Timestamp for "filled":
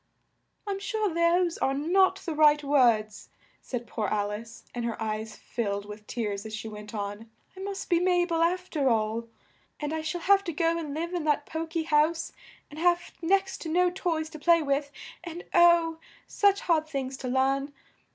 5.35-5.85